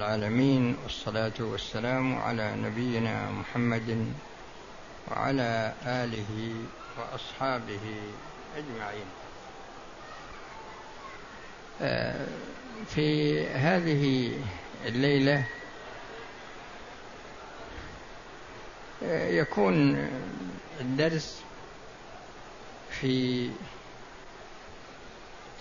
[0.00, 4.12] العالمين والصلاة والسلام على نبينا محمد
[5.10, 6.54] وعلى آله
[6.98, 7.80] وأصحابه
[8.56, 9.06] أجمعين.
[11.82, 12.26] آه،
[12.94, 14.32] في هذه
[14.86, 15.44] الليلة
[19.02, 20.08] آه، يكون
[20.80, 21.42] الدرس
[22.90, 23.50] في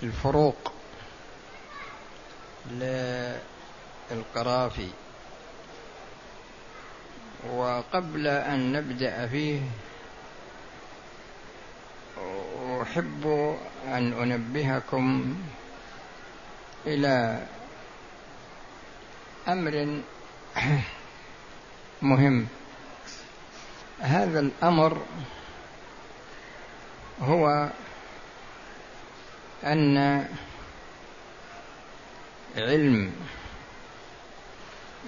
[0.03, 0.71] الفروق
[4.11, 4.89] القرافي.
[7.53, 9.61] وقبل أن نبدأ فيه
[12.81, 13.55] أحب
[13.87, 15.35] أن أنبهكم
[16.85, 17.45] إلى
[19.47, 20.01] أمر
[22.01, 22.47] مهم.
[23.99, 25.01] هذا الأمر
[27.21, 27.69] هو
[29.63, 29.97] أن
[32.57, 33.11] علم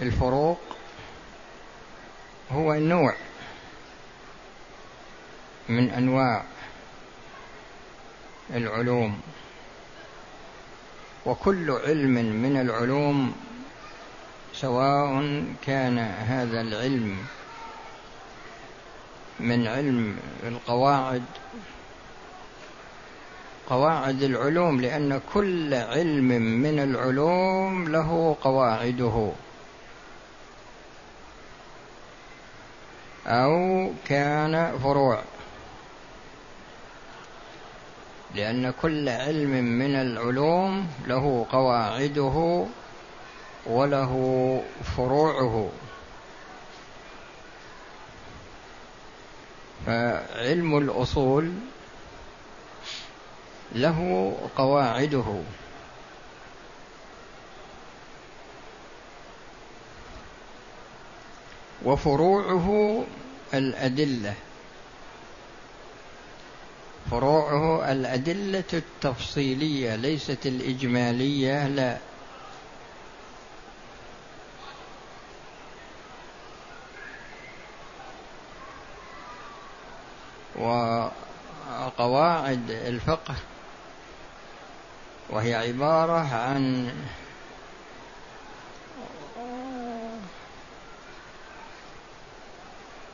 [0.02, 0.60] الفروق
[2.52, 3.14] هو نوع
[5.70, 6.44] من أنواع
[8.54, 9.20] العلوم
[11.26, 13.36] وكل علم من العلوم
[14.54, 17.18] سواء كان هذا العلم
[19.40, 21.24] من علم القواعد
[23.70, 26.28] قواعد العلوم لأن كل علم
[26.62, 29.32] من العلوم له قواعده.
[33.28, 35.22] أو كان فروع.
[38.36, 42.66] لأن كل علم من العلوم له قواعده
[43.66, 44.14] وله
[44.98, 45.70] فروعه.
[49.86, 51.54] فعلم الأصول
[53.76, 55.42] له قواعده.
[61.86, 63.04] وفروعه
[63.54, 64.34] الأدلة.
[67.12, 71.98] فروعه الأدلة التفصيلية ليست الإجمالية لا.
[81.76, 83.36] وقواعد الفقه
[85.30, 86.92] وهي عبارة عن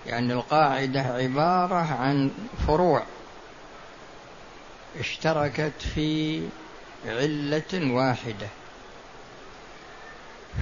[0.07, 2.31] يعني القاعدة عبارة عن
[2.67, 3.03] فروع
[4.99, 6.41] اشتركت في
[7.05, 8.47] علة واحدة.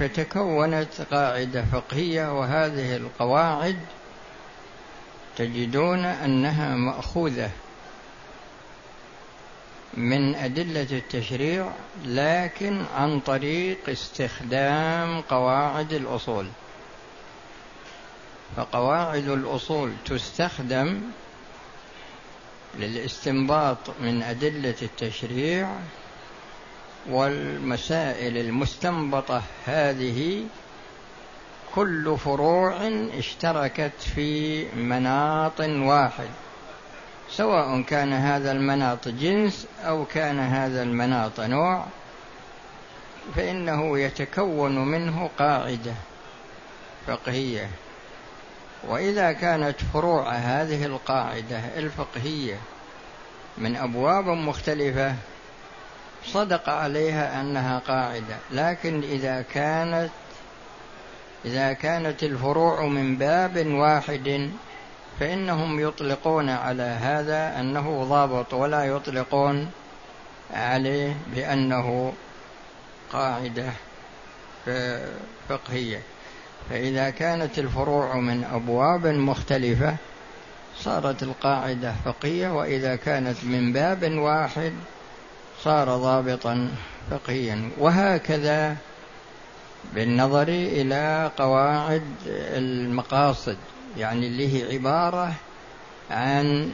[0.00, 3.78] فتكونت قاعدة فقهية وهذه القواعد
[5.36, 7.50] تجدون أنها مأخوذة
[9.94, 11.72] من أدلة التشريع
[12.04, 16.48] لكن عن طريق استخدام قواعد الأصول.
[18.56, 21.00] فقواعد الأصول تستخدم
[22.78, 25.68] للاستنباط من أدلة التشريع
[27.10, 30.44] والمسائل المستنبطة هذه
[31.74, 32.76] كل فروع
[33.18, 36.28] اشتركت في مناط واحد
[37.30, 41.84] سواء كان هذا المناط جنس أو كان هذا المناط نوع
[43.36, 45.94] فإنه يتكون منه قاعدة
[47.06, 47.70] فقهية.
[48.88, 52.58] وإذا كانت فروع هذه القاعدة الفقهية
[53.58, 55.14] من أبواب مختلفة
[56.26, 58.36] صدق عليها أنها قاعدة.
[58.50, 60.10] لكن إذا كانت
[61.44, 64.50] إذا كانت الفروع من باب واحد
[65.20, 69.70] فإنهم يطلقون على هذا أنه ضابط ولا يطلقون
[70.54, 72.12] عليه بأنه
[73.12, 73.72] قاعدة
[75.48, 76.02] فقهية.
[76.70, 79.96] فإذا كانت الفروع من أبواب مختلفة
[80.78, 84.72] صارت القاعدة فقهية وإذا كانت من باب واحد
[85.62, 86.68] صار ضابطا
[87.10, 87.70] فقهيا.
[87.78, 88.76] وهكذا
[89.94, 93.56] بالنظر إلى قواعد المقاصد
[93.98, 95.32] يعني اللي هي عبارة
[96.10, 96.70] عن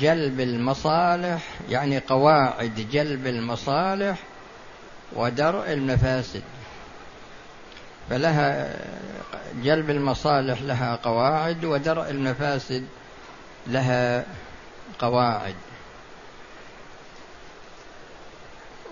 [0.00, 4.18] جلب المصالح يعني قواعد جلب المصالح
[5.12, 6.42] ودرء المفاسد.
[8.10, 8.76] فلها
[9.62, 12.84] جلب المصالح لها قواعد ودرء المفاسد
[13.66, 14.24] لها
[14.98, 15.54] قواعد.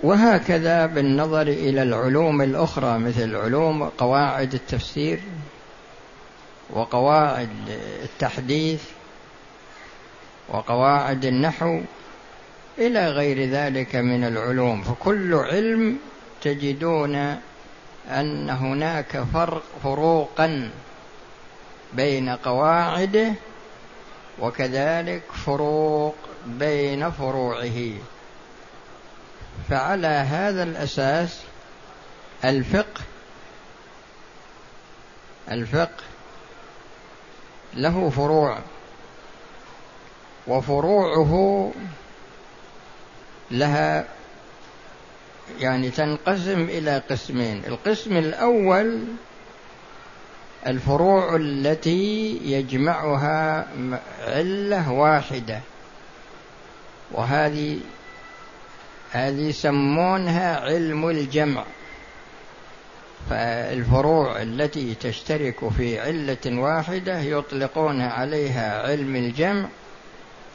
[0.02, 5.20] وهكذا بالنظر إلى العلوم الأخرى مثل علوم قواعد التفسير
[6.70, 7.48] وقواعد
[8.02, 8.82] التحديث
[10.48, 11.80] وقواعد النحو
[12.78, 14.82] إلى غير ذلك من العلوم.
[14.82, 15.98] فكل علم
[16.42, 17.36] تجدون
[18.10, 20.70] أن هناك فرق فروقا
[21.92, 23.34] بين قواعده
[24.40, 26.16] وكذلك فروق
[26.46, 27.92] بين فروعه.
[29.70, 31.40] فعلى هذا الأساس
[32.44, 33.00] الفقه
[35.50, 36.04] الفقه
[37.74, 38.58] له فروع
[40.46, 41.72] وفروعه
[43.50, 44.04] لها
[45.60, 47.62] يعني تنقسم إلى قسمين.
[47.66, 49.04] القسم الأول
[50.66, 53.66] الفروع التي يجمعها
[54.26, 55.60] علة واحدة.
[57.12, 57.78] وهذه
[59.10, 61.64] هذه يسمونها علم الجمع.
[63.30, 69.68] فالفروع التي تشترك في علة واحدة يطلقون عليها علم الجمع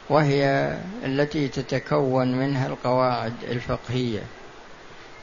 [0.08, 4.22] وهي التي تتكون منها القواعد الفقهية.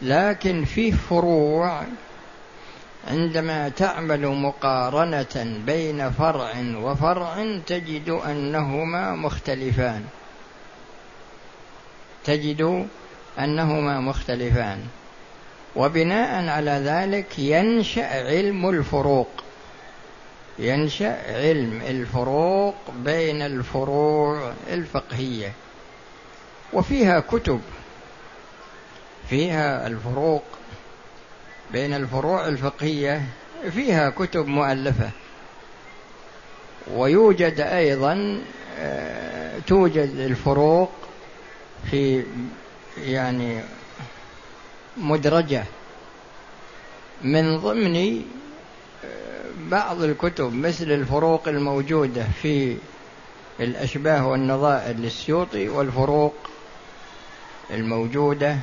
[0.01, 1.83] لكن فيه فروع
[3.07, 10.05] عندما تعمل مقارنة بين فرع وفرع تجد أنهما مختلفان.
[12.23, 12.87] تجد
[13.39, 14.79] أنهما مختلفان.
[15.75, 19.29] وبناء على ذلك ينشأ علم الفروق.
[20.59, 25.51] ينشأ علم الفروق بين الفروع الفقهية.
[26.73, 27.61] وفيها كتب
[29.29, 30.43] فيها الفروق
[31.71, 33.21] بين الفروع الفقهية
[33.71, 35.09] فيها كتب مؤلفة.
[36.91, 38.41] ويوجد أيضا
[38.79, 40.91] آه، توجد الفروق
[41.91, 42.23] في
[42.97, 43.61] يعني
[44.97, 45.63] مدرجة.
[47.21, 48.25] من ضمن
[49.59, 52.77] بعض الكتب مثل الفروق الموجودة في
[53.59, 56.35] الأشباه والنظائر للسيوطي والفروق
[57.71, 58.57] الموجودة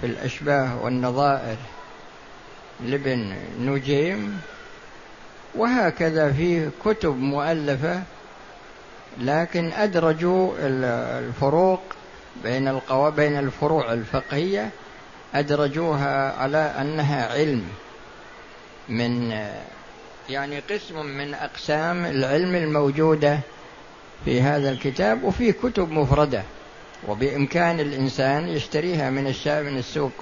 [0.00, 1.56] في الأشباه والنظائر.
[2.80, 4.40] لابن نجيم
[5.54, 8.02] وهكذا في كتب مؤلفة
[9.18, 11.82] لكن أدرجوا الفروق
[12.44, 14.70] بين القوا بين الفروع الفقهية
[15.34, 17.64] أدرجوها على أنها علم
[18.88, 19.30] من
[20.28, 23.40] يعني قسم من أقسام العلم الموجودة
[24.24, 26.42] في هذا الكتاب وفي كتب مفردة.
[27.08, 30.12] وبإمكان الإنسان يشتريها من الشاب من السوق.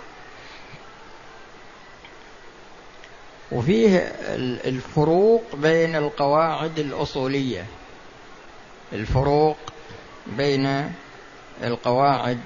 [3.52, 3.98] وفيه
[4.64, 7.64] الفروق بين القواعد الأصولية.
[8.92, 9.56] الفروق
[10.26, 10.92] بين
[11.62, 12.40] القواعد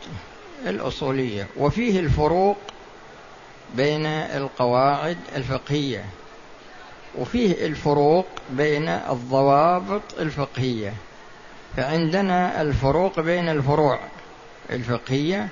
[0.66, 1.46] الأصولية.
[1.56, 2.56] وفيه الفروق
[3.75, 6.04] بين القواعد الفقهية.
[7.19, 10.92] وفيه الفروق بين الضوابط الفقهية.
[11.76, 14.00] فعندنا الفروق بين الفروع.
[14.70, 15.49] الفقهية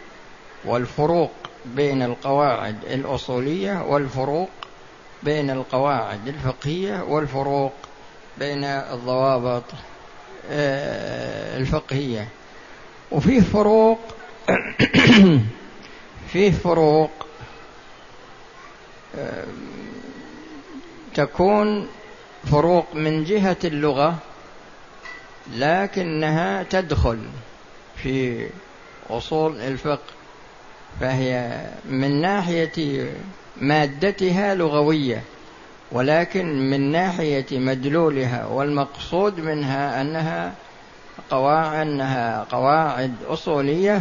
[0.64, 1.32] والفروق
[1.67, 4.50] بين القواعد الأصولية والفروق
[5.23, 7.73] بين القواعد الفقهية والفروق
[8.38, 9.64] بين الضوابط
[10.50, 12.29] آه، الفقهية.
[13.11, 13.99] وفيه فروق
[16.32, 17.11] فيه فروق
[21.15, 21.88] تكون
[22.50, 24.19] فروق من جهة اللغة
[25.56, 27.19] لكنها تدخل
[27.97, 28.47] في
[29.17, 30.12] أصول الفقه
[31.00, 33.06] فهي من ناحية
[33.61, 35.23] مادتها لغوية
[35.93, 40.53] ولكن من ناحية مدلولها والمقصود منها أنها
[41.31, 43.98] قواعد أنها قواعد أصولية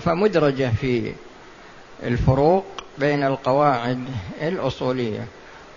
[0.00, 1.12] فمدرجة في
[2.02, 2.64] الفروق
[2.98, 4.04] بين القواعد
[4.42, 5.24] الأصولية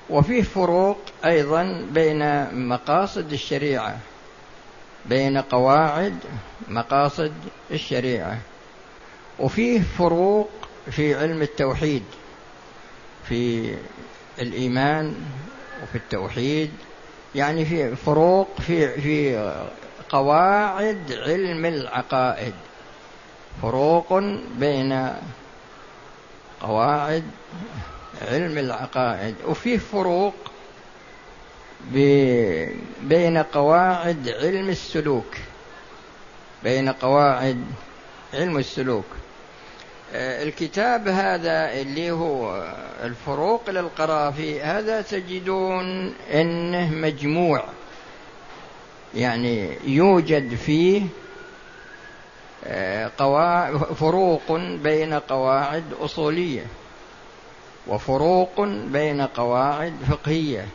[0.09, 3.97] وفيه فروق أيضا بين مقاصد الشريعة
[5.05, 6.15] بين قواعد
[6.67, 7.33] مقاصد
[7.71, 8.37] الشريعة.
[9.39, 10.49] وفيه فروق
[10.91, 12.03] في علم التوحيد
[13.29, 13.75] في
[14.39, 15.15] الإيمان
[15.83, 16.71] وفي التوحيد
[17.35, 19.37] يعني في فروق في في
[20.09, 22.53] قواعد علم العقائد.
[23.61, 24.19] فروق
[24.57, 25.13] بين
[26.61, 27.23] قواعد
[28.21, 30.33] علم العقائد وفيه فروق
[33.01, 35.37] بين قواعد علم السلوك
[36.63, 37.65] بين قواعد
[38.33, 39.05] علم السلوك.
[40.15, 42.63] الكتاب هذا اللي هو
[43.03, 47.63] الفروق للقرافي هذا تجدون إنه مجموع.
[49.15, 51.01] يعني يوجد فيه
[53.95, 54.51] فروق
[54.83, 56.65] بين قواعد أصولية
[57.87, 60.67] وفروق بين قواعد فقهية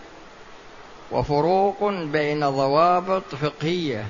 [1.10, 4.04] وفروق بين ضوابط فقهية.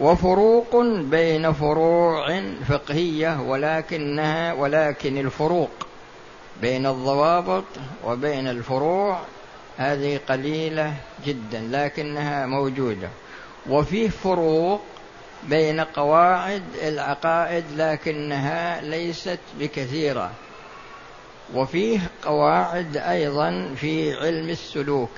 [0.00, 5.70] وفروق بين فروع فقهية ولكنها ولكن الفروق
[6.60, 7.64] بين الضوابط
[8.04, 9.20] وبين الفروع
[9.76, 10.94] هذه قليلة
[11.26, 13.08] جدا لكنها موجودة.
[13.70, 14.80] وفيه فروق
[15.42, 20.30] بين قواعد العقائد لكنها ليست بكثيرة.
[21.54, 25.10] وفيه قواعد أيضا في علم السلوك.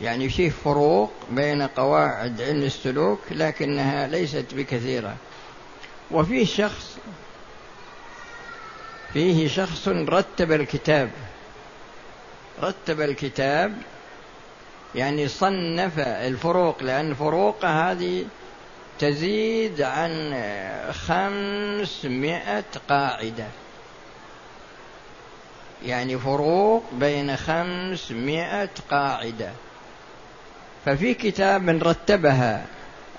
[0.00, 5.16] يعني فيه فروق بين قواعد علم السلوك لكنها ليست بكثيرة.
[6.10, 6.96] وفيه شخص
[9.12, 11.10] فيه شخص رتب الكتاب.
[12.62, 13.76] رتب الكتاب
[14.94, 18.24] يعني صنف الفروق لأن الفروق هذه
[18.98, 20.34] تزيد عن
[20.92, 23.46] خمسمائة قاعدة.
[25.84, 29.52] يعني فروق بين خمسمائة قاعدة.
[30.84, 32.66] ففي كتاب رتبها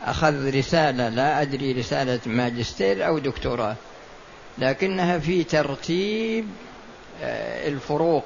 [0.05, 3.75] أخذ رسالة لا أدري رسالة ماجستير أو دكتوراه
[4.57, 6.47] لكنها في ترتيب
[7.23, 8.25] آه، الفروق.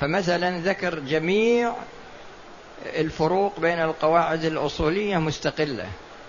[0.00, 1.74] فمثلا ذكر جميع
[2.86, 5.86] الفروق بين القواعد الأصولية مستقلة.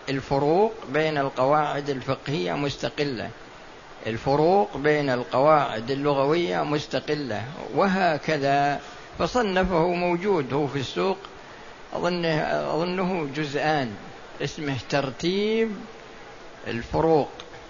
[0.09, 3.29] الفروق بين القواعد الفقهية مستقلة.
[4.07, 7.43] الفروق بين القواعد اللغوية مستقلة.
[7.75, 8.79] وهكذا
[9.19, 11.17] فصنفه موجود هو في السوق
[11.93, 12.41] أظنه,
[12.73, 13.95] أظنه جزءان.
[14.41, 15.75] اسمه ترتيب
[16.67, 17.29] الفروق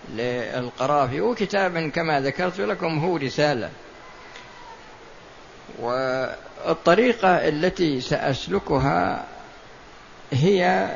[0.10, 1.22] للقرافي.
[1.22, 3.70] وكتاب كما ذكرت لكم هو رسالة.
[5.80, 9.26] والطريقة التي سأسلكها
[10.32, 10.90] هي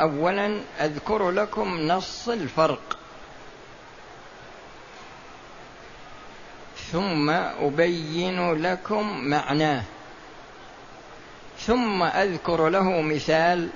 [0.00, 2.98] أولا أذكر لكم نص الفرق.
[6.92, 9.82] ثم أبين لكم معناه.
[11.66, 13.68] ثم أذكر له مثال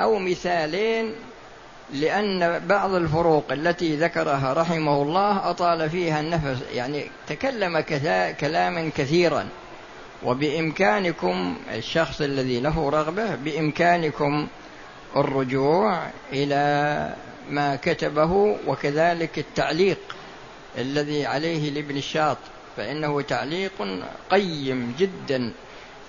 [0.00, 1.14] أو مثالين
[1.92, 7.80] لأن بعض الفروق التي ذكرها رحمه الله أطال فيها النفس يعني تكلم
[8.40, 9.48] كلاما كثيرا.
[10.22, 14.46] وبإمكانكم الشخص الذي له رغبة بإمكانكم
[15.16, 17.14] الرجوع إلى
[17.50, 19.98] ما كتبه وكذلك التعليق
[20.78, 22.38] الذي عليه لابن الشاط
[22.76, 23.72] فإنه تعليق
[24.30, 25.52] قيم جدا.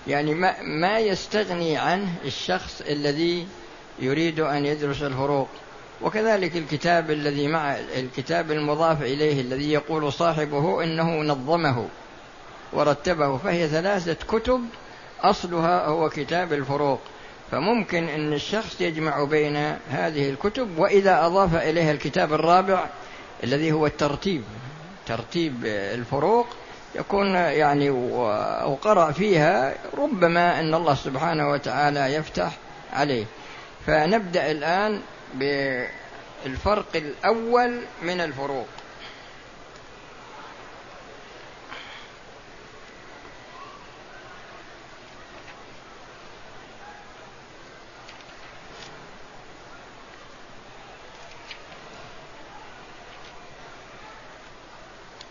[0.08, 3.48] يعني ما, ما يستغني عنه الشخص الذي
[4.00, 5.48] يريد أن يدرس الفروق
[6.01, 11.88] وكذلك الكتاب الذي مع الكتاب المضاف إليه الذي يقول صاحبه إنه نظمه
[12.74, 14.62] ورتبه فهي ثلاثة كتب
[15.22, 17.00] أصلها هو كتاب الفروق.
[17.51, 19.56] فممكن أن الشخص يجمع بين
[19.89, 22.86] هذه الكتب وإذا أضاف إليها الكتاب الرابع
[23.44, 24.44] الذي هو الترتيب
[25.08, 26.48] ترتيب الفروق
[27.00, 27.89] يكون يعني
[28.65, 32.51] وقرأ فيها ربما أن الله سبحانه وتعالى يفتح
[32.94, 33.25] عليه.
[33.88, 35.01] فنبدأ الآن
[35.34, 38.68] بالفرق الأول من الفروق.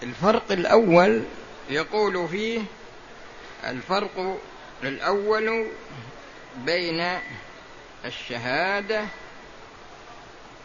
[0.02, 1.22] الفرق الأول
[1.70, 2.60] يقول فيه
[3.64, 4.38] الفرق
[4.82, 5.66] الأول
[6.56, 7.18] بين
[8.04, 9.04] الشهادة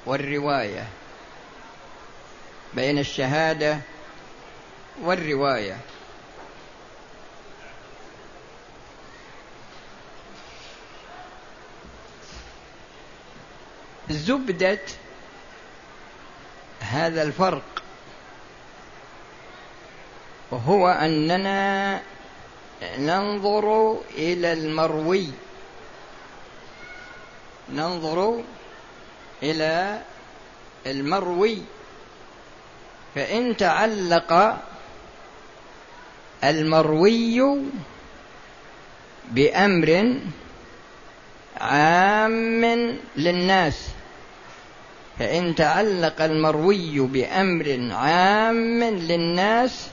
[0.05, 0.88] والرواية.
[2.74, 3.79] بين الشهادة
[5.01, 5.77] والرواية.
[14.10, 14.79] زبدة
[16.79, 17.83] هذا الفرق
[20.67, 22.01] هو أننا
[22.98, 25.27] ننظر إلى المروي.
[27.69, 28.41] ننظر
[29.43, 30.01] إلى
[30.88, 31.57] المروي.
[33.15, 34.57] فإن تعلق
[36.43, 37.62] المروي
[39.31, 40.17] بأمر
[41.62, 42.65] عام
[43.15, 43.89] للناس
[45.19, 49.88] فإن تعلق المروي بأمر عام للناس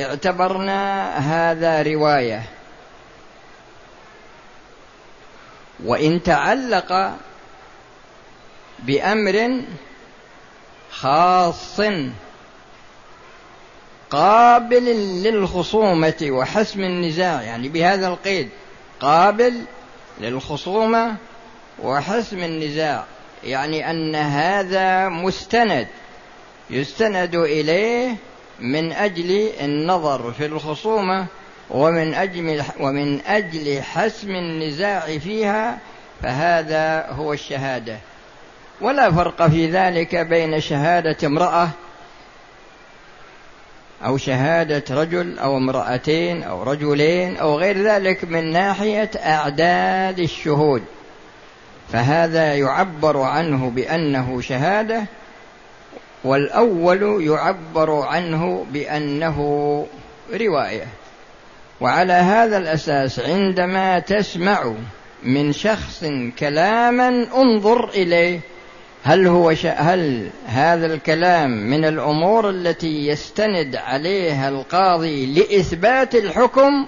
[0.00, 2.42] اعتبرنا هذا رواية.
[5.84, 7.12] وإن تعلق
[8.78, 9.62] بأمر
[10.90, 11.80] خاص
[14.10, 14.84] قابل
[15.22, 18.48] للخصومة وحسم النزاع يعني بهذا القيد
[19.00, 19.54] قابل
[20.20, 21.16] للخصومة
[21.82, 23.04] وحسم النزاع
[23.44, 25.86] يعني أن هذا مستند
[26.70, 28.16] يستند إليه
[28.62, 31.26] من أجل النظر في الخصومة
[31.70, 35.78] ومن أجل ومن أجل حسم النزاع فيها
[36.22, 37.96] فهذا هو الشهادة.
[38.80, 41.68] ولا فرق في ذلك بين شهادة امرأة
[44.04, 50.82] أو شهادة رجل أو امرأتين أو رجلين أو غير ذلك من ناحية أعداد الشهود.
[51.92, 55.04] فهذا يعبر عنه بأنه شهادة
[56.24, 59.38] والأول يعبر عنه بأنه
[60.32, 60.86] رواية
[61.80, 64.72] وعلى هذا الأساس عندما تسمع
[65.22, 66.04] من شخص
[66.38, 68.40] كلاما انظر إليه
[69.04, 69.54] هل هو.
[69.64, 76.86] هل هذا الكلام من الأمور التي يستند عليها القاضي لإثبات الحكم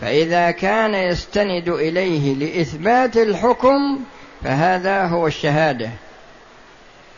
[0.00, 4.00] فإذا كان يستند إليه لإثبات الحكم
[4.44, 5.90] فهذا هو الشهادة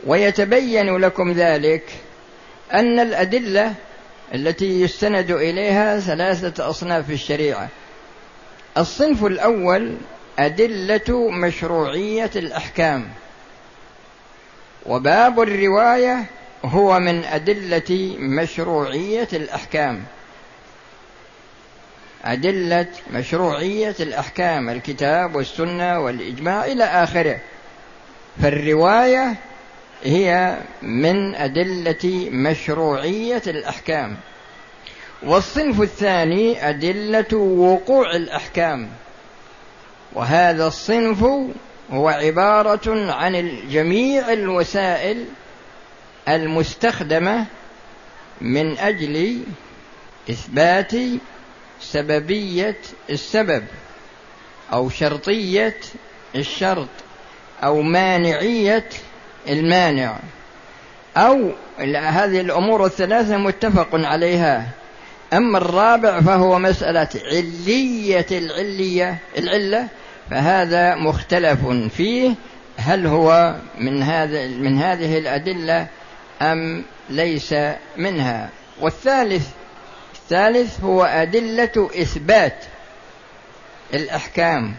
[0.04, 1.82] ويتبين لكم ذلك
[2.72, 3.74] أن الأدلة
[4.34, 7.68] التي يستند إليها ثلاثة أصناف في الشريعة.
[8.78, 9.96] الصنف الأول
[10.38, 13.08] أدلة مشروعية الأحكام.
[14.86, 16.24] وباب الرواية
[16.64, 20.04] هو من أدلة مشروعية الأحكام.
[22.24, 27.40] أدلة مشروعية الأحكام الكتاب والسنة والإجماع إلى آخره.
[28.42, 29.34] فالرواية
[30.04, 34.16] هي من أدلة مشروعية الأحكام.
[35.22, 38.88] والصنف الثاني أدلة وقوع الأحكام.
[40.12, 41.24] وهذا الصنف
[41.90, 45.24] هو عبارة عن جميع الوسائل
[46.28, 47.46] المستخدمة
[48.40, 49.40] من أجل
[50.30, 50.92] إثبات
[51.80, 52.78] سببية
[53.10, 53.64] السبب
[54.72, 55.76] أو شرطية
[56.34, 56.88] الشرط
[57.64, 58.88] أو مانعية
[59.48, 60.16] المانع.
[61.16, 61.50] أو
[61.94, 64.66] هذه الأمور الثلاثة متفق عليها.
[65.32, 69.88] أما الرابع فهو مسألة علية العلية العلة
[70.30, 72.34] فهذا مختلف فيه.
[72.76, 75.86] هل هو من هذا من هذه الأدلة
[76.42, 77.54] أم ليس
[77.96, 78.48] منها؟
[78.80, 79.48] والثالث
[80.14, 82.64] الثالث هو أدلة إثبات
[83.94, 84.74] الأحكام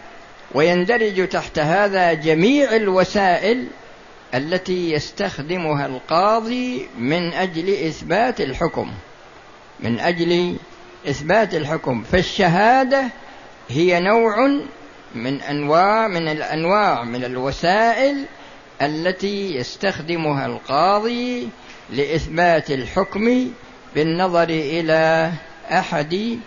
[0.54, 3.66] ويندرج تحت هذا جميع الوسائل
[4.34, 8.92] التي يستخدمها القاضي من أجل إثبات الحكم.
[9.80, 10.56] من أجل
[11.08, 12.02] إثبات الحكم.
[12.02, 13.04] فالشهادة
[13.68, 14.60] هي نوع
[15.14, 18.24] من أنواع من الأنواع من الوسائل
[18.82, 21.48] التي يستخدمها القاضي
[21.90, 23.50] لإثبات الحكم
[23.94, 25.32] بالنظر إلى
[25.70, 26.38] أحد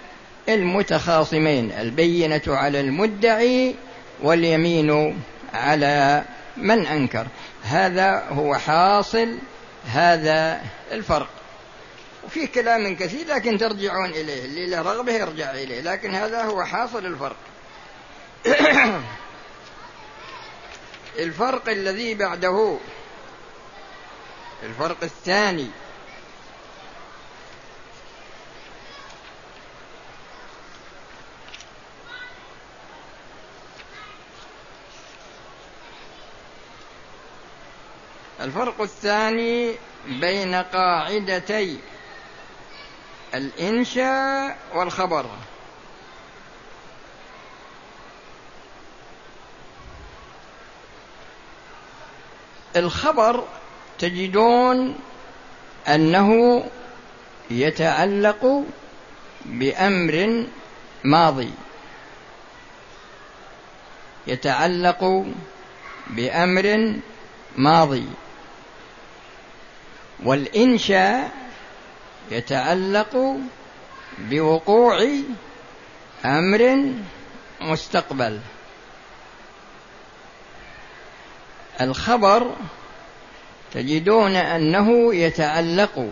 [0.49, 3.75] المتخاصمين البينة على المدعي
[4.23, 5.19] واليمين
[5.53, 6.23] على
[6.57, 7.27] من أنكر.
[7.63, 9.37] هذا هو حاصل
[9.85, 11.29] هذا الفرق.
[12.23, 17.05] وفي كلام كثير لكن ترجعون إليه اللي له رغبة يرجع إليه لكن هذا هو حاصل
[17.05, 17.35] الفرق.
[21.19, 22.77] الفرق الذي بعده
[24.63, 25.67] الفرق الثاني
[38.41, 39.75] الفرق الثاني
[40.07, 41.77] بين قاعدتي
[43.33, 45.25] الإنشاء والخبر.
[52.75, 53.47] الخبر
[53.99, 54.95] تجدون
[55.87, 56.63] أنه
[57.51, 58.63] يتعلق
[59.45, 60.45] بأمر
[61.03, 61.51] ماضي.
[64.27, 65.25] يتعلق
[66.07, 66.95] بأمر
[67.57, 68.05] ماضي.
[70.23, 71.31] والإنشاء
[72.31, 73.37] يتعلق
[74.17, 75.07] بوقوع
[76.25, 76.93] أمر
[77.61, 78.39] مستقبل.
[81.81, 82.55] الخبر
[83.73, 86.09] تجدون أنه يتعلق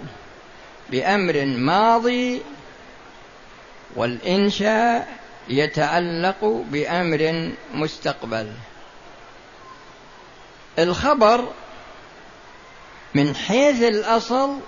[0.90, 2.42] بأمر ماضي
[3.96, 5.18] والإنشاء
[5.50, 8.52] يتعلق بأمر مستقبل.
[10.80, 11.48] الخبر
[13.16, 14.60] من حيث الأصل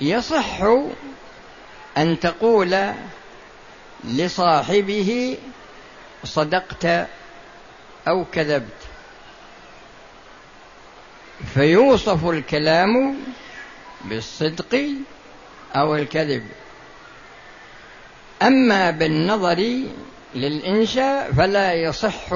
[0.00, 0.60] يصح
[1.98, 2.76] أن تقول
[4.04, 5.38] لصاحبه
[6.24, 7.08] صدقت
[8.08, 8.80] أو كذبت.
[11.54, 13.16] فيوصف الكلام
[14.04, 14.84] بالصدق
[15.76, 16.46] أو الكذب.
[18.42, 19.82] أما بالنظر
[20.34, 22.32] للإنشاء فلا يصح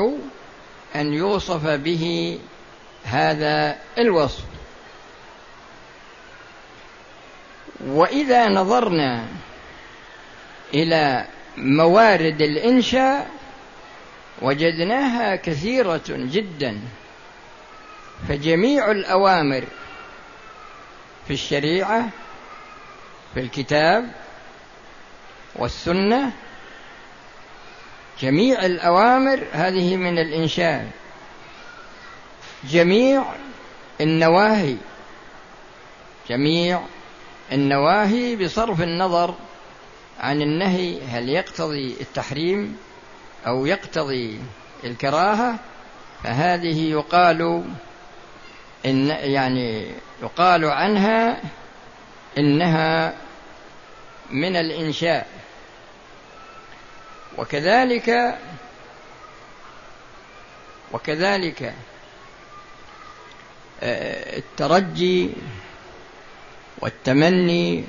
[0.96, 2.38] أن يوصف به
[3.04, 4.44] هذا الوصف.
[7.86, 9.26] وإذا نظرنا
[10.74, 13.30] إلى موارد الإنشاء
[14.42, 16.80] وجدناها كثيرة جدا.
[18.28, 19.64] فجميع الأوامر
[21.26, 22.08] في الشريعة
[23.34, 24.10] في الكتاب
[25.56, 26.32] والسنة
[28.20, 30.90] جميع الأوامر هذه من الإنشاء.
[32.70, 33.24] جميع
[34.00, 34.76] النواهي.
[36.28, 36.80] جميع
[37.52, 39.34] النواهي بصرف النظر
[40.20, 42.76] عن النهي هل يقتضي التحريم
[43.46, 44.40] أو يقتضي
[44.84, 45.58] الكراهة.
[46.22, 47.64] فهذه يقال
[48.86, 51.40] إن يعني يقال عنها
[52.38, 53.14] إنها
[54.30, 55.26] من الإنشاء.
[57.38, 58.38] وكذلك
[60.92, 61.74] وكذلك
[63.82, 65.30] الترجي
[66.78, 67.84] والتمني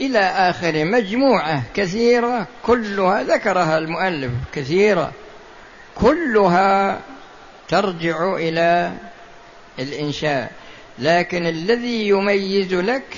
[0.00, 5.12] إلى آخر مجموعة كثيرة كلها ذكرها المؤلف كثيرة.
[5.94, 7.00] كلها
[7.68, 8.92] ترجع إلى
[9.78, 10.52] الإنشاء.
[10.98, 13.16] لكن الذي يميز لك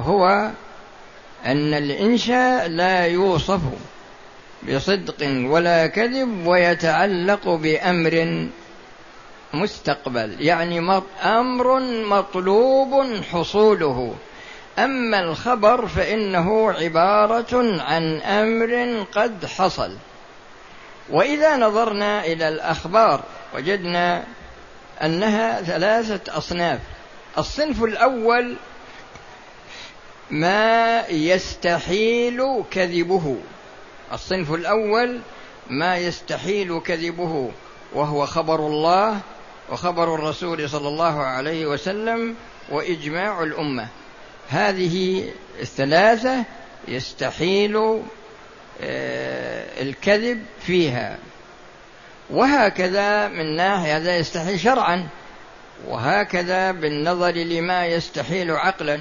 [0.00, 0.50] هو
[1.46, 3.60] أن الإنشاء لا يوصف
[4.68, 8.46] بصدق ولا كذب ويتعلق بأمر
[9.54, 10.36] مستقبل.
[10.40, 14.14] يعني أمر مطلوب حصوله.
[14.78, 19.96] أما الخبر فإنه عبارة عن أمر قد حصل.
[21.10, 23.22] وإذا نظرنا إلى الأخبار
[23.54, 24.24] وجدنا
[25.02, 26.80] أنها ثلاثة أصناف.
[27.38, 28.56] الصنف الأول
[30.30, 33.36] ما يستحيل كذبه.
[34.12, 35.20] الصنف الأول
[35.70, 37.50] ما يستحيل كذبه
[37.92, 39.20] وهو خبر الله
[39.70, 42.34] وخبر الرسول صلى الله عليه وسلم
[42.70, 43.88] وإجماع الأمة.
[44.48, 45.24] هذه
[45.60, 46.44] الثلاثة
[46.88, 48.02] يستحيل
[48.82, 51.18] آه، الكذب فيها.
[52.30, 55.08] وهكذا من ناحية هذا يستحيل شرعا.
[55.88, 59.00] وهكذا بالنظر لما يستحيل عقلا.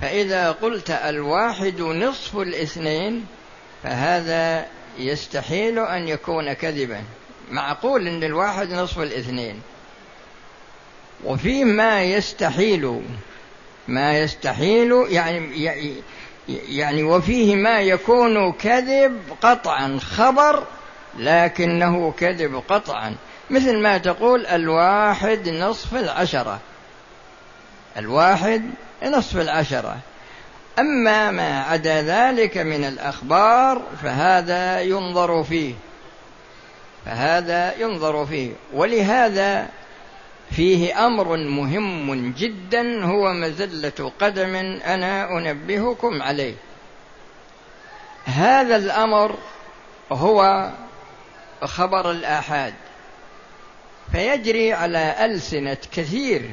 [0.00, 3.26] فإذا قلت الواحد نصف الاثنين
[3.82, 4.66] فهذا
[4.98, 7.02] يستحيل أن يكون كذبا.
[7.50, 9.62] معقول أن الواحد نصف الاثنين.
[11.24, 13.02] وفيه ما يستحيل
[13.88, 16.02] ما يستحيل يعني
[16.48, 20.62] يعني وفيه ما يكون كذب قطعا خبر
[21.18, 23.14] لكنه كذب قطعا.
[23.50, 26.58] مثل ما تقول الواحد نصف العشرة
[27.96, 28.70] الواحد
[29.02, 29.96] نصف العشرة.
[30.78, 35.74] أما ما عدا ذلك من الأخبار فهذا ينظر فيه
[37.06, 38.50] فهذا ينظر فيه.
[38.72, 39.68] ولهذا
[40.50, 46.54] فيه أمر مهم جدا هو مزلة قدم أنا أنبهكم عليه.
[48.24, 49.38] هذا الأمر
[50.12, 50.70] هو
[51.62, 52.74] خبر الآحاد.
[54.12, 56.50] فيجري على ألسنة كثير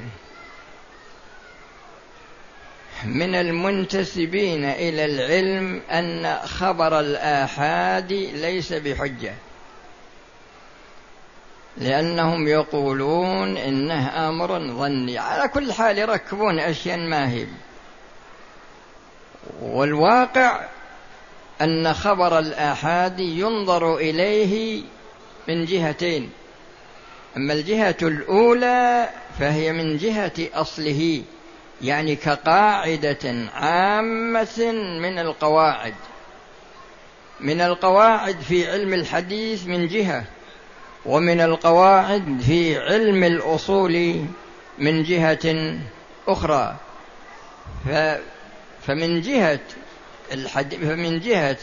[3.06, 9.34] من المنتسبين إلى العلم أن خبر الآحاد ليس بحجة.
[11.78, 15.18] لأنهم يقولون إنه أمر ظني.
[15.18, 17.48] على كل حال يركبون أشياء ما هي.
[19.62, 20.66] والواقع
[21.62, 24.84] أن خبر الآحاد ينظر إليه
[25.48, 26.30] من جهتين.
[27.38, 29.10] أما الجهة الأولى
[29.40, 31.22] فهي من جهة أصله
[31.82, 35.94] يعني كقاعدة عامة من القواعد.
[37.40, 40.24] من القواعد في علم الحديث من جهة
[41.08, 44.26] ومن القواعد في علم الأصول
[44.80, 45.78] من جهة
[46.28, 46.76] أخرى
[48.88, 49.60] فمن جهة.
[50.72, 51.58] فمن جهة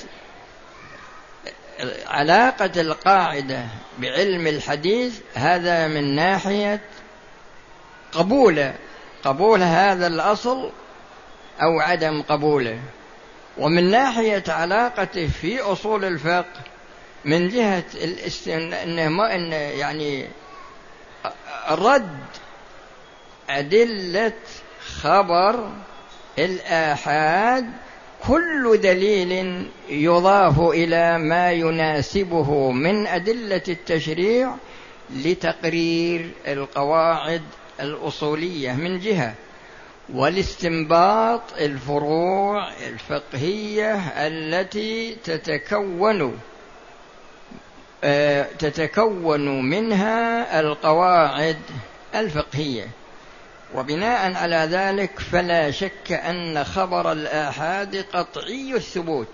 [2.07, 3.66] علاقة القاعدة
[3.98, 6.80] بعلم الحديث هذا من ناحية
[8.12, 8.70] قبول
[9.24, 10.70] قبول هذا الأصل
[11.62, 12.78] أو عدم قبوله
[13.59, 16.61] ومن ناحية علاقته في أصول الفقه
[17.24, 18.48] من جهة الاست...
[18.48, 20.26] إنه ما إن يعني
[21.70, 22.18] رد
[23.50, 24.32] أدلة
[25.00, 25.70] خبر
[26.38, 27.70] الآحاد
[28.28, 34.54] كل دليل يضاف إلى ما يناسبه من أدلة التشريع
[35.10, 37.42] لتقرير القواعد
[37.80, 39.34] الأصولية من جهة
[40.14, 43.94] والاستنباط الفروع الفقهية
[44.26, 46.38] التي تتكون
[48.59, 51.59] تتكون منها القواعد
[52.14, 52.88] الفقهية.
[53.75, 59.29] وبناء على ذلك فلا شك أن خبر الآحاد قطعي الثبوت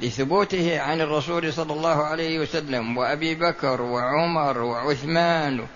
[0.00, 5.66] لثبوته عن الرسول صلى الله عليه وسلم وأبي بكر وعمر وعثمان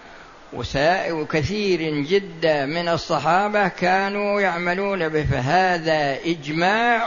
[1.11, 5.27] وكثير جدا من الصحابة كانوا يعملون به.
[5.31, 7.07] فهذا إجماع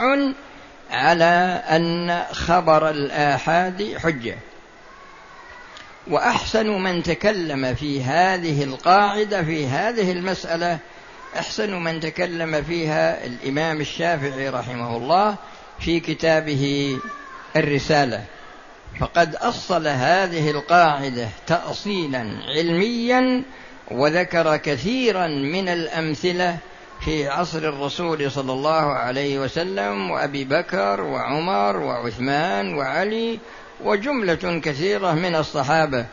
[0.90, 4.36] على أن خبر الآحاد حجة.
[6.10, 10.78] وأحسن من تكلم في هذه القاعدة في هذه المسألة
[11.38, 15.36] أحسن من تكلم فيها الإمام الشافعي رحمه الله
[15.80, 16.96] في كتابه
[17.56, 18.24] الرسالة.
[19.00, 23.42] فقد أصل هذه القاعدة تأصيلا علميا
[23.90, 26.58] وذكر كثيرا من الأمثلة
[27.00, 33.38] في عصر الرسول صلى الله عليه وسلم وأبي بكر وعمر وعثمان وعلي
[33.84, 36.06] وجملة كثيرة من الصحابة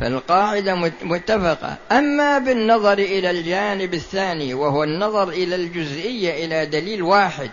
[0.00, 1.76] فالقاعدة متفقة.
[1.92, 7.50] أما بالنظر إلى الجانب الثاني وهو النظر إلى الجزئية إلى دليل واحد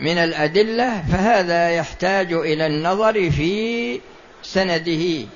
[0.00, 4.00] من الأدلة فهذا يحتاج إلى النظر في
[4.42, 5.26] سنده.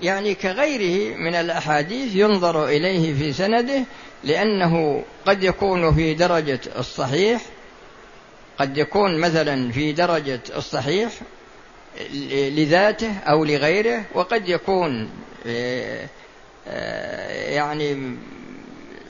[0.00, 3.84] يعني كغيره من الأحاديث ينظر إليه في سنده
[4.24, 7.42] لأنه قد يكون في درجة الصحيح
[8.58, 11.10] قد يكون مثلا في درجة الصحيح
[12.30, 15.10] لذاته أو لغيره وقد يكون
[15.46, 16.06] آه،
[16.68, 18.16] آه، يعني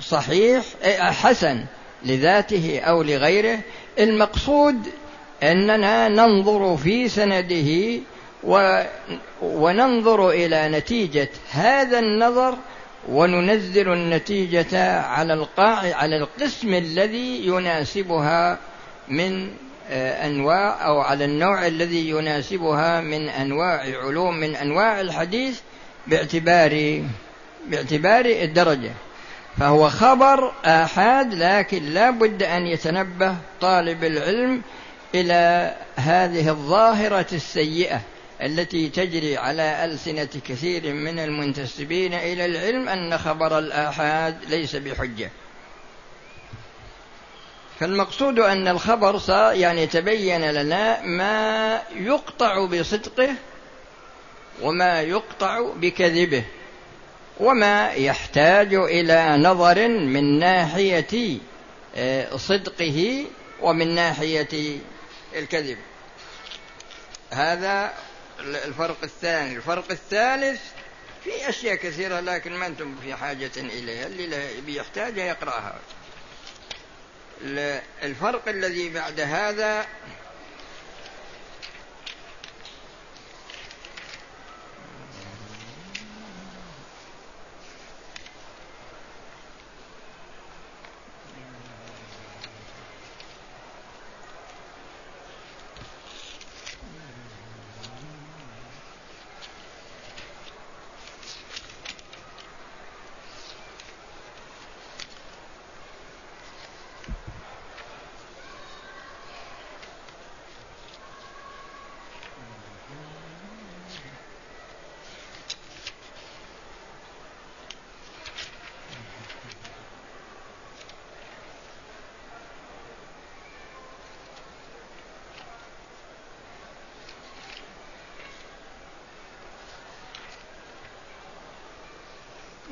[0.01, 1.65] صحيح آه، حسن
[2.05, 3.59] لذاته أو لغيره.
[3.99, 4.77] المقصود
[5.43, 8.01] أننا ننظر في سنده
[9.43, 12.55] وننظر إلى نتيجة هذا النظر
[13.09, 18.59] وننزل النتيجة على القاع على القسم الذي يناسبها
[19.09, 19.51] من
[19.91, 25.61] أنواع أو على النوع الذي يناسبها من أنواع علوم من أنواع الحديث
[26.07, 27.03] باعتبار
[27.69, 28.91] باعتبار الدرجة.
[29.59, 34.63] فهو خبر آحاد لكن لا بد أن يتنبه طالب العلم
[35.15, 38.01] إلى هذه الظاهرة السيئة
[38.43, 45.31] التي تجري على ألسنة كثير من المنتسبين إلى العلم أن خبر الآحاد ليس بحجة.
[47.81, 49.21] فالمقصود أن الخبر
[49.53, 53.35] يعني تبين لنا ما يقطع بصدقه
[54.63, 56.45] وما يقطع بكذبه
[57.41, 61.39] وما يحتاج إلى نظر من ناحية
[61.97, 63.25] آه، صدقه
[63.61, 64.79] ومن ناحية
[65.37, 65.79] الكذب.
[67.31, 67.93] هذا
[68.41, 69.57] الفرق الثاني.
[69.57, 70.61] الفرق الثالث
[71.25, 75.79] في أشياء كثيرة لكن ما أنتم في حاجة إليها اللي بيحتاجها يقرأها.
[78.03, 79.87] الفرق الذي بعد هذا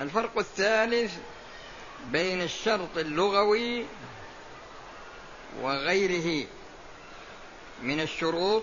[0.04, 1.14] الفرق الثالث
[2.12, 3.86] بين الشرط اللغوي
[5.62, 6.46] وغيره
[7.82, 8.62] من الشروط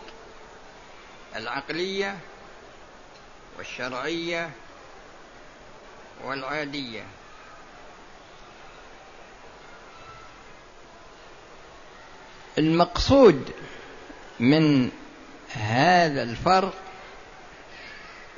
[1.36, 2.17] العقلية
[3.58, 4.49] والشرعية
[6.23, 7.04] والعادية.
[12.58, 13.54] المقصود
[14.39, 14.91] من
[15.54, 16.73] هذا الفرق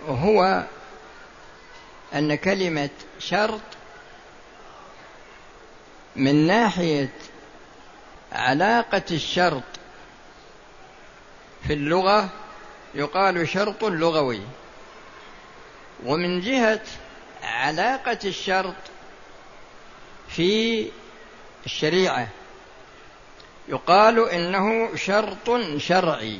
[0.07, 0.63] هو
[2.13, 3.61] أن كلمة شرط
[6.15, 7.09] من ناحية
[8.31, 9.63] علاقة الشرط
[11.67, 12.29] في اللغة
[12.95, 14.41] يقال شرط لغوي.
[16.05, 16.81] ومن جهة
[17.43, 18.75] علاقة الشرط
[20.27, 20.89] في
[21.65, 22.27] الشريعة
[23.67, 26.39] يقال إنه شرط شرعي.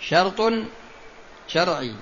[0.00, 0.52] شرط
[1.48, 1.94] شرعي.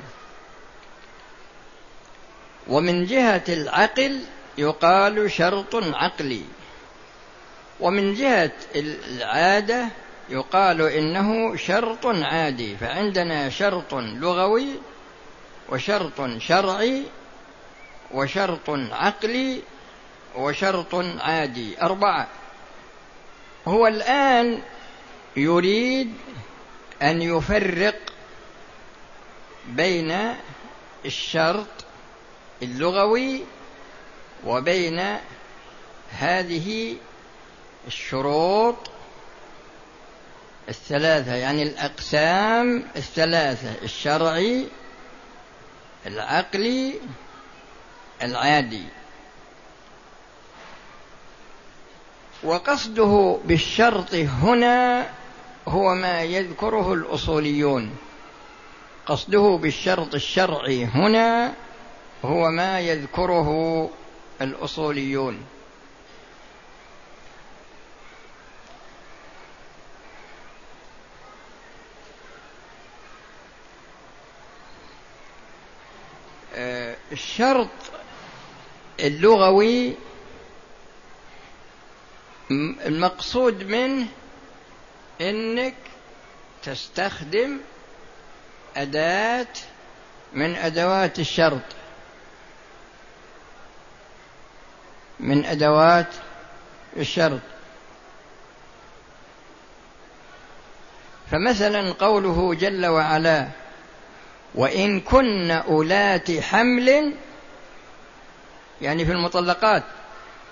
[2.69, 4.21] ومن جهة العقل
[4.59, 6.43] يقال شرط عقلي.
[7.81, 9.89] ومن جهة العادة
[10.29, 14.69] يقال إنه شرط عادي فعندنا شرط لغوي
[15.69, 17.03] وشرط شرعي
[18.13, 19.63] وشرط عقلي
[20.37, 21.83] وشرط عادي.
[21.83, 22.27] أربعة.
[23.69, 24.63] هو الآن
[25.37, 26.15] يريد
[27.03, 27.99] أن يفرق
[29.67, 30.35] بين
[31.05, 31.86] الشرط
[32.63, 33.45] اللغوي
[34.47, 35.17] وبين
[36.11, 36.97] هذه
[37.87, 38.77] الشروط
[40.69, 44.69] الثلاثة يعني الأقسام الثلاثة الشرعي
[46.07, 46.95] العقلي
[48.23, 48.85] العادي.
[52.43, 55.07] وقصده بالشرط هنا
[55.69, 57.97] هو ما يذكره الأصوليون.
[59.07, 61.55] قصده بالشرط الشرعي هنا
[62.25, 63.91] هو ما يذكره
[64.41, 65.47] الأصوليون.
[76.55, 77.69] آه، الشرط
[79.01, 79.95] اللغوي
[82.87, 84.07] المقصود منه
[85.21, 85.75] إنك
[86.63, 87.59] تستخدم
[88.77, 89.47] أداة
[90.33, 91.76] من أدوات الشرط.
[95.21, 96.15] من أدوات
[96.97, 97.41] الشرط.
[101.31, 103.49] فمثلا قوله جل وعلا
[104.55, 107.13] وإن كن أولات حمل
[108.83, 109.83] يعني في المطلقات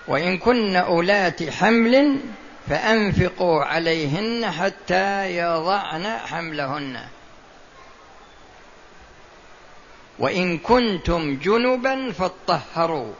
[0.07, 2.19] وإن كن أولات حمل
[2.69, 6.99] فأنفقوا عليهن حتى يضعن حملهن.
[10.19, 13.13] وإن كنتم جنبا فاطهروا.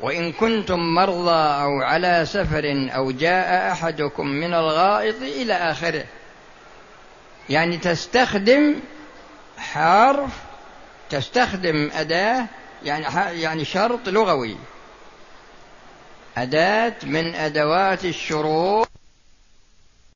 [0.00, 6.04] وإن كنتم مرضى أو على سفر أو جاء أحدكم من الغائط إلى آخره.
[7.50, 8.74] يعني تستخدم
[9.58, 10.30] حرف
[11.10, 12.46] تستخدم أداة
[12.84, 13.06] يعني
[13.42, 14.56] يعني شرط لغوي.
[16.36, 18.88] أداة من أدوات الشروط.